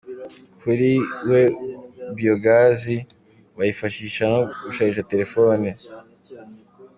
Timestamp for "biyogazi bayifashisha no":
2.15-4.39